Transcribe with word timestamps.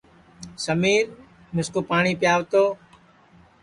سمیرمِسکُو 0.63 1.81
پاٹؔی 1.89 2.13
پیو 2.21 2.39
تو 2.51 2.63